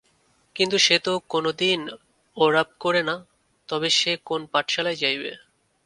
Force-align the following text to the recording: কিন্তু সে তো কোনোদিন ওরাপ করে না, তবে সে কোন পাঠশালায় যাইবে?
কিন্তু 0.55 0.77
সে 0.79 0.95
তো 0.99 1.13
কোনোদিন 1.29 1.79
ওরাপ 2.37 2.69
করে 2.79 3.01
না, 3.03 3.15
তবে 3.69 3.87
সে 3.99 4.11
কোন 4.27 4.41
পাঠশালায় 4.53 4.99
যাইবে? 5.03 5.31